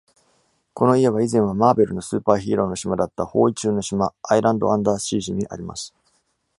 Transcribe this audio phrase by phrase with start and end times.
[0.73, 5.93] この家は、以前はマーベルのスーパーヒーローの島であった「包囲中の島 （Island under Siege）」にあります。